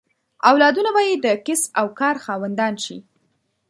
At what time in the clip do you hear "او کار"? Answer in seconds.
1.79-2.15